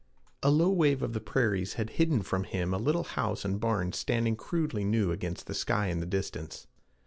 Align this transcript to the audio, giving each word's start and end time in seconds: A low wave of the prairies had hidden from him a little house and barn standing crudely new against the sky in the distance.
A 0.41 0.49
low 0.49 0.71
wave 0.71 1.03
of 1.03 1.13
the 1.13 1.19
prairies 1.19 1.73
had 1.73 1.91
hidden 2.01 2.23
from 2.23 2.43
him 2.45 2.73
a 2.73 2.79
little 2.79 3.03
house 3.03 3.45
and 3.45 3.59
barn 3.59 3.93
standing 3.93 4.35
crudely 4.35 4.83
new 4.83 5.11
against 5.11 5.45
the 5.45 5.53
sky 5.53 5.89
in 5.89 5.99
the 5.99 6.07
distance. 6.07 6.65